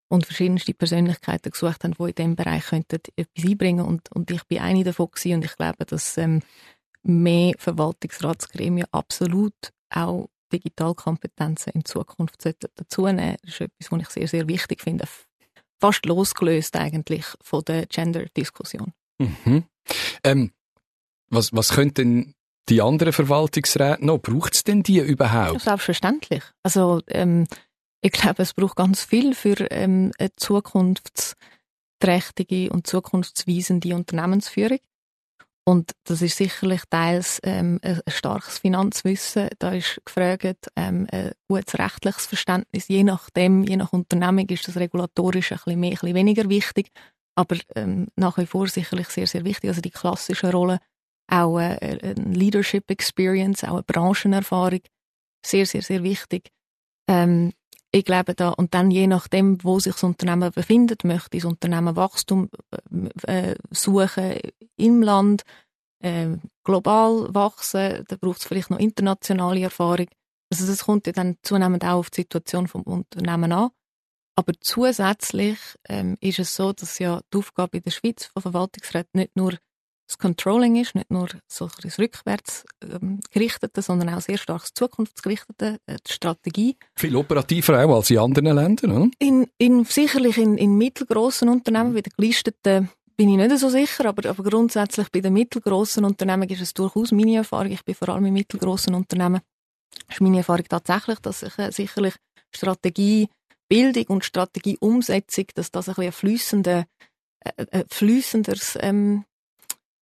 [0.08, 4.44] und verschiedenste Persönlichkeiten gesucht haben, die in diesem Bereich könnten etwas einbringen und, und ich
[4.44, 6.42] bin eine davon gewesen, und ich glaube, dass ähm,
[7.02, 9.54] mehr Verwaltungsratsgremien absolut
[9.90, 13.36] auch Digitalkompetenzen in Zukunft dazu nehmen.
[13.42, 15.06] Das ist etwas, was ich sehr, sehr wichtig finde.
[15.80, 18.92] Fast losgelöst eigentlich von der Gender-Diskussion.
[19.18, 19.64] Mhm.
[20.24, 20.52] Ähm,
[21.28, 22.34] was, was könnten
[22.68, 24.18] die anderen Verwaltungsräte noch?
[24.18, 25.60] Braucht es denn die überhaupt?
[25.60, 26.42] Selbstverständlich.
[26.62, 27.46] Also ähm,
[28.06, 34.78] ich glaube, es braucht ganz viel für ähm, eine zukunftsträchtige und zukunftsweisende Unternehmensführung.
[35.64, 39.48] Und das ist sicherlich teils ähm, ein starkes Finanzwissen.
[39.58, 42.86] Da ist gefragt, ähm, ein gutes rechtliches Verständnis.
[42.86, 46.92] Je nachdem, je nach Unternehmung ist das regulatorisch ein bisschen mehr, ein bisschen weniger wichtig.
[47.34, 49.68] Aber ähm, nach wie vor sicherlich sehr, sehr wichtig.
[49.68, 50.78] Also die klassische Rolle,
[51.26, 54.82] auch äh, eine Leadership Experience, auch eine Branchenerfahrung.
[55.44, 56.52] Sehr, sehr, sehr wichtig.
[57.08, 57.52] Ähm,
[57.96, 61.96] ich glaube da, und dann je nachdem, wo sich das Unternehmen befindet, möchte das Unternehmen
[61.96, 62.50] Wachstum
[63.26, 64.38] äh, suchen
[64.76, 65.42] im Land,
[66.00, 70.09] äh, global wachsen, da braucht es vielleicht noch internationale Erfahrung.
[70.52, 73.70] Also das kommt ja dann zunehmend auch auf die Situation vom Unternehmen an.
[74.38, 79.20] Aber zusätzlich ähm, ist es so, dass ja die Aufgabe in der Schweiz von Verwaltungsräten
[79.20, 79.54] nicht nur
[80.06, 85.78] das Controlling ist, nicht nur so ein rückwärts ähm, gerichtete, sondern auch sehr stark zukunftsgerichtete
[85.86, 86.76] äh, Strategie.
[86.94, 89.10] Viel operativer auch als in anderen Ländern, oder?
[89.18, 94.06] In, in, sicherlich in, in mittelgroßen Unternehmen, wie den gelisteten bin ich nicht so sicher,
[94.06, 97.72] aber, aber grundsätzlich bei den mittelgroßen Unternehmen ist es durchaus meine Erfahrung.
[97.72, 99.40] Ich bin vor allem in mittelgroßen Unternehmen.
[100.10, 102.14] ist meine Erfahrung tatsächlich, dass sich äh, sicherlich
[102.54, 106.84] Strategiebildung und Strategieumsetzung, dass das ein bisschen ein fließender,
[107.40, 109.24] äh, äh, fließenderes ähm,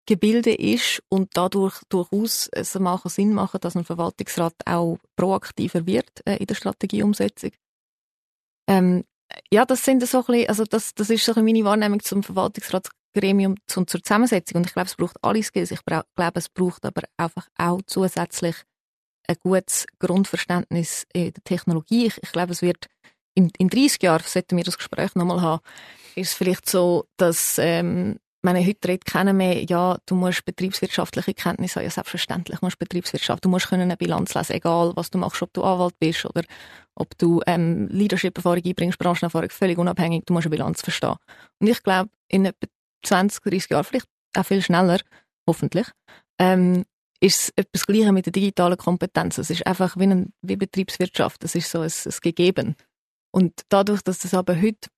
[0.06, 6.26] Gebilde ist und dadurch durchaus es machen Sinn machen, dass ein Verwaltungsrat auch proaktiver wird
[6.26, 7.52] äh, in der Strategieumsetzung.
[8.68, 9.04] Ähm,
[9.50, 12.22] ja, das sind so ein bisschen, also das, das ist so ein meine Wahrnehmung zum
[12.22, 14.58] Verwaltungsratsgremium und zur Zusammensetzung.
[14.58, 15.70] Und ich glaube, es braucht alle Skills.
[15.70, 18.56] Ich glaube, es braucht aber einfach auch zusätzlich
[19.26, 22.06] ein gutes Grundverständnis in der Technologie.
[22.06, 22.88] Ich, ich glaube, es wird
[23.34, 25.62] in, in 30 Jahren, sollten wir das Gespräch nochmal haben,
[26.14, 31.34] ist es vielleicht so, dass ähm, meine, heute redet keiner mehr, ja, du musst betriebswirtschaftliche
[31.34, 31.84] Kenntnisse haben.
[31.84, 33.44] Ja, selbstverständlich musst du Betriebswirtschaft.
[33.44, 36.42] Du musst können eine Bilanz lesen, egal was du machst, ob du Anwalt bist oder
[36.94, 40.24] ob du ähm, Leadership-Erfahrung einbringst, Branchenerfahrung, völlig unabhängig.
[40.26, 41.16] Du musst eine Bilanz verstehen.
[41.58, 42.66] Und ich glaube, in etwa
[43.02, 45.00] 20, 30 Jahren, vielleicht auch viel schneller,
[45.46, 45.86] hoffentlich,
[46.38, 46.84] ähm,
[47.20, 49.38] ist es etwas Gleiches mit der digitalen Kompetenz.
[49.38, 51.42] Es ist einfach wie, ein, wie Betriebswirtschaft.
[51.42, 51.90] Das ist so ein
[52.22, 52.76] Gegeben.
[53.30, 54.88] Und dadurch, dass das aber heute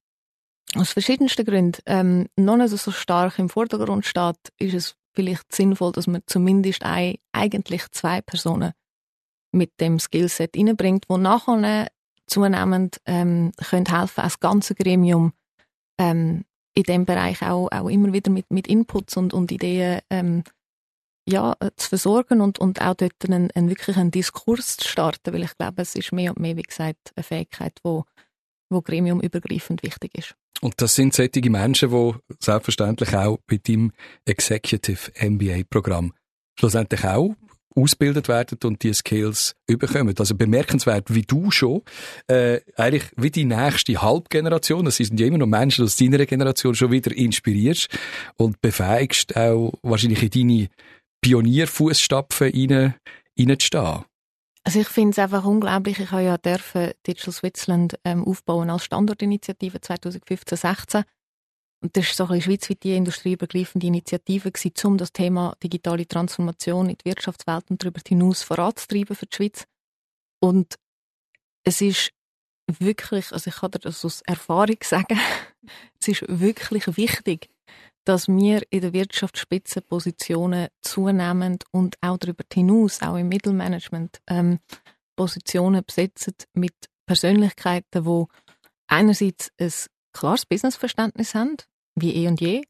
[0.74, 5.92] aus verschiedensten Gründen ähm, noch nicht so stark im Vordergrund steht, ist es vielleicht sinnvoll,
[5.92, 8.72] dass man zumindest ein, eigentlich zwei Personen
[9.52, 11.88] mit dem Skillset reinbringt, die nachher
[12.26, 15.32] zunehmend ähm, können helfen, als ganze Gremium
[15.98, 20.42] ähm, in dem Bereich auch, auch immer wieder mit, mit Inputs und, und Ideen ähm,
[21.28, 25.56] ja, zu versorgen und, und auch dort einen, einen wirklichen Diskurs zu starten, weil ich
[25.56, 28.02] glaube, es ist mehr und mehr, wie gesagt, eine Fähigkeit, die
[28.68, 30.34] wo gremiumübergreifend wichtig ist.
[30.60, 33.92] Und das sind solche Menschen, die selbstverständlich auch bei deinem
[34.24, 36.12] Executive MBA-Programm
[36.58, 37.34] schlussendlich auch
[37.76, 40.14] ausgebildet werden und die Skills überkommen.
[40.18, 41.82] Also bemerkenswert, wie du schon,
[42.26, 46.74] äh, eigentlich wie die nächste Halbgeneration, das sind ja immer noch Menschen aus deiner Generation,
[46.74, 47.88] schon wieder inspirierst
[48.36, 50.68] und befähigst auch wahrscheinlich in deine
[51.20, 52.94] Pionierfußstapfen rein,
[53.38, 54.04] reinzustehen.
[54.66, 56.00] Also ich finde es einfach unglaublich.
[56.00, 61.04] Ich habe ja dürfen Digital Switzerland ähm, aufbauen als Standortinitiative 2015-16
[61.82, 66.88] und das war so ein bisschen schweizweit industrieübergreifende Initiative, gewesen, um das Thema digitale Transformation
[66.88, 69.66] in die Wirtschaftswelt und darüber hinaus voranzutreiben für die Schweiz.
[70.40, 70.74] Und
[71.62, 72.10] es ist
[72.66, 75.20] wirklich, also ich kann dir das aus Erfahrung sagen,
[76.00, 77.50] es ist wirklich wichtig,
[78.06, 84.60] dass wir in der Wirtschaftsspitze Positionen zunehmend und auch darüber hinaus, auch im Mittelmanagement, ähm,
[85.16, 86.74] Positionen besetzen mit
[87.06, 88.24] Persönlichkeiten, die
[88.86, 89.72] einerseits ein
[90.12, 91.56] klares Businessverständnis haben,
[91.96, 92.62] wie eh und je,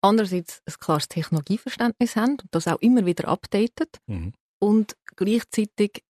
[0.00, 4.32] andererseits ein klares Technologieverständnis haben und das auch immer wieder updatet mhm.
[4.58, 6.02] und gleichzeitig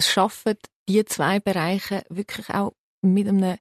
[0.00, 0.56] schaffen
[0.88, 3.58] die zwei Bereiche wirklich auch mit einem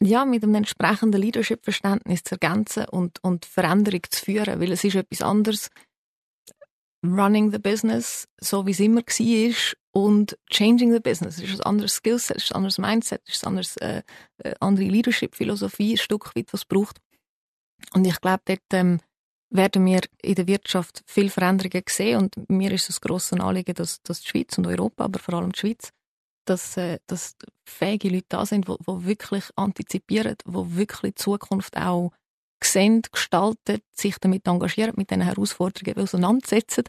[0.00, 4.96] ja, mit einem entsprechenden Leadership-Verständnis zu ergänzen und, und Veränderung zu führen, weil es ist
[4.96, 5.70] etwas anderes,
[7.04, 11.38] running the business, so wie es immer war, und changing the business.
[11.38, 14.02] Es ist ein anderes Skillset, es ist ein anderes Mindset, es ist eine äh,
[14.38, 17.00] äh, andere Leadership-Philosophie, ein Stück weit, was es braucht.
[17.94, 19.00] Und ich glaube, dort ähm,
[19.50, 23.74] werden wir in der Wirtschaft viel Veränderungen sehen und mir ist es ein grosses Anliegen,
[23.74, 25.92] dass, dass die Schweiz und Europa, aber vor allem die Schweiz,
[26.46, 32.12] dass, äh, dass fähige Leute da sind, die wirklich antizipieren, die wirklich die Zukunft auch
[32.62, 36.84] sehen, gestalten, sich damit engagieren, mit diesen Herausforderungen auseinandersetzen.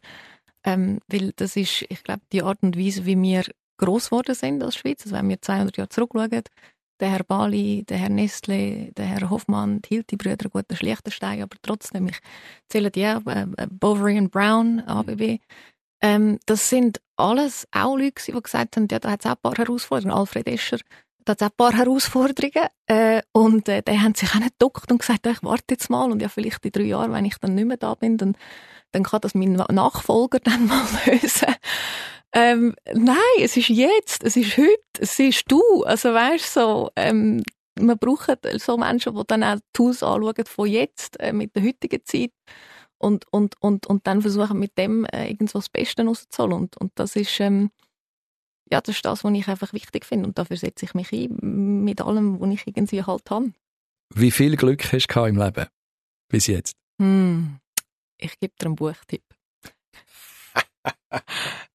[0.63, 3.43] Ähm, weil das ist, ich glaube, die Art und Weise, wie wir
[3.77, 5.03] gross geworden sind als Schweiz.
[5.03, 6.43] Also wenn wir 200 Jahre zurückschauen,
[6.99, 12.07] der Herr Bali, der Herr Nestle, der Herr Hoffmann, die Hilti-Brüder, gut, der aber trotzdem,
[12.07, 12.19] ich
[12.69, 15.39] zähle die auch, äh, äh Bovary und Brown, ABB.
[16.01, 19.41] Ähm, das sind alles auch Leute, die gesagt haben, ja, da hat es auch ein
[19.41, 20.17] paar Herausforderungen.
[20.17, 20.77] Alfred Escher,
[21.25, 22.67] da hat es auch ein paar Herausforderungen.
[22.87, 26.11] Äh, und äh, die haben sich auch nicht geduckt und gesagt, ich warte jetzt mal
[26.11, 28.35] und ja, vielleicht in drei Jahren, wenn ich dann nicht mehr da bin, dann,
[28.91, 31.53] dann kann das mein Nachfolger dann mal lösen.
[32.33, 35.61] Ähm, nein, es ist jetzt, es ist heute, es ist du.
[35.85, 37.41] Also weißt so, ähm,
[37.79, 42.03] man braucht so Menschen, die dann auch Tools anschauen von jetzt, äh, mit der heutigen
[42.03, 42.31] Zeit
[42.97, 46.53] und, und, und, und dann versuchen mit dem äh, irgendwo das Beste rauszuholen.
[46.53, 47.71] Und, und das ist, ähm,
[48.71, 50.27] ja, das ist das, was ich einfach wichtig finde.
[50.27, 53.53] Und dafür setze ich mich ein, mit allem, was ich irgendwie halt habe.
[54.13, 55.67] Wie viel Glück hast du im Leben?
[56.29, 56.75] Bis jetzt?
[56.99, 57.59] Hm,
[58.17, 59.23] ich gebe dir einen Buchtipp.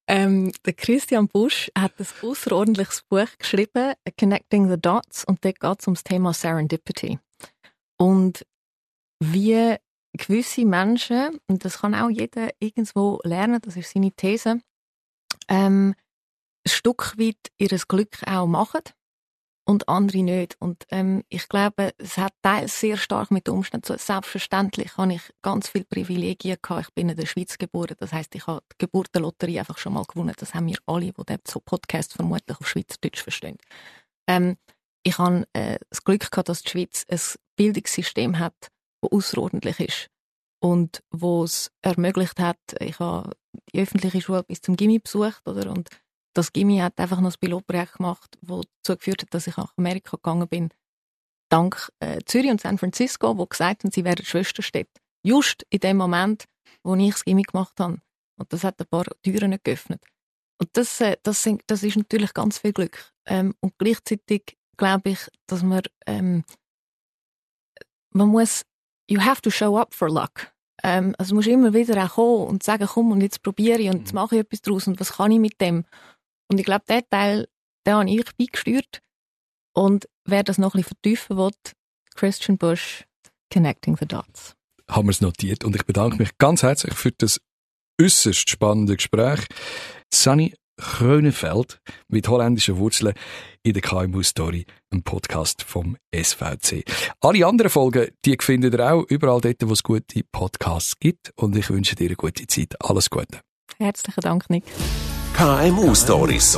[0.07, 5.79] ähm, der Christian Busch hat ein außerordentliches Buch geschrieben, Connecting the Dots, und dort geht
[5.79, 7.19] es um das Thema Serendipity.
[7.97, 8.45] Und
[9.19, 9.77] wie
[10.17, 14.61] gewisse Menschen, und das kann auch jeder irgendwo lernen, das ist seine These,
[15.47, 15.95] ähm,
[16.65, 18.81] ein Stück weit ihr Glück auch machen
[19.65, 20.55] und andere nicht.
[20.59, 22.33] Und ähm, ich glaube, es hat
[22.65, 26.87] sehr stark mit den Umständen zu Selbstverständlich habe ich ganz viele Privilegien gehabt.
[26.87, 27.95] Ich bin in der Schweiz geboren.
[27.99, 30.33] Das heißt, ich habe die Geburtenlotterie einfach schon mal gewonnen.
[30.37, 33.57] Das haben wir alle, die den Podcast vermutlich auf Schweizerdeutsch verstehen.
[34.27, 34.57] Ähm,
[35.03, 37.19] ich habe äh, das Glück gehabt, dass die Schweiz ein
[37.55, 38.69] Bildungssystem hat,
[39.03, 40.09] das außerordentlich ist
[40.63, 43.31] und wo es ermöglicht hat, ich habe
[43.73, 45.69] die öffentliche Schule bis zum Gimmi besucht, oder?
[45.69, 45.89] Und
[46.33, 49.73] das Gimmi hat einfach noch ein Pilotprojekt gemacht, das dazu geführt hat, dass ich nach
[49.77, 50.69] Amerika gegangen bin.
[51.49, 55.01] Dank äh, Zürich und San Francisco, wo gesagt haben, sie wären Schwesterstädte.
[55.21, 56.45] Just in dem Moment,
[56.81, 58.01] wo ich das Gimmi gemacht habe.
[58.37, 60.01] Und das hat ein paar Türen geöffnet.
[60.59, 63.11] Und das, äh, das, sind, das ist natürlich ganz viel Glück.
[63.25, 66.45] Ähm, und gleichzeitig glaube ich, dass man, ähm,
[68.13, 68.63] man muss,
[69.09, 70.51] you have to show up for luck.
[70.83, 73.99] Ähm, also musst immer wieder auch kommen und sagen, komm und jetzt probiere ich und
[73.99, 74.19] jetzt mhm.
[74.19, 75.85] mache ich etwas draus und was kann ich mit dem?
[76.49, 77.47] Und ich glaube, diesen Teil,
[77.85, 79.01] den habe ich beigesteuert.
[79.73, 81.51] Und wer das noch ein bisschen vertiefen will,
[82.15, 83.05] Christian Bush,
[83.51, 84.55] Connecting the Dots.
[84.89, 87.39] Haben wir es notiert und ich bedanke mich ganz herzlich für das
[88.01, 89.45] äußerst spannende Gespräch.
[90.13, 93.13] Sunny Krönefeld mit holländischen Wurzeln
[93.63, 96.83] in der KMU Story, einem Podcast vom SVC.
[97.21, 101.31] Alle anderen Folgen, die findet ihr auch überall dort, wo es gute Podcasts gibt.
[101.35, 102.75] Und ich wünsche dir eine gute Zeit.
[102.79, 103.39] Alles Gute.
[103.79, 104.63] Herzlichen Dank, Nick.
[105.33, 106.57] KMU Stories.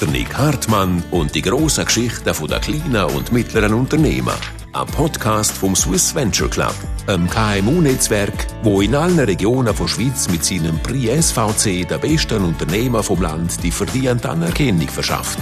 [0.00, 4.34] Der Nick Hartmann und die grossen Geschichten der kleinen und mittleren Unternehmen.
[4.72, 6.74] Ein Podcast vom Swiss Venture Club,
[7.08, 13.02] einem KMU-Netzwerk, wo in allen Regionen der Schweiz mit seinem Prix SVC der besten Unternehmer
[13.02, 15.40] vom Land die verdiente Anerkennung verschafft.